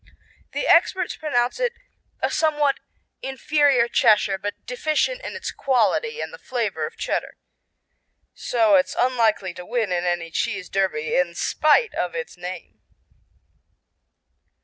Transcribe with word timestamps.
The 0.53 0.67
experts 0.67 1.15
pronounce 1.15 1.59
it 1.59 1.73
"a 2.21 2.31
somewhat 2.31 2.79
inferior 3.21 3.87
Cheshire, 3.87 4.39
but 4.39 4.65
deficient 4.65 5.21
in 5.21 5.35
its 5.35 5.51
quality 5.51 6.19
and 6.21 6.33
the 6.33 6.39
flavor 6.39 6.87
of 6.87 6.97
Cheddar." 6.97 7.37
So 8.33 8.77
it's 8.77 8.95
unlikely 8.97 9.53
to 9.53 9.63
win 9.63 9.91
in 9.91 10.03
any 10.03 10.31
cheese 10.31 10.69
derby 10.69 11.15
in 11.15 11.35
spite 11.35 11.93
of 11.93 12.15
its 12.15 12.35
name. 12.35 12.81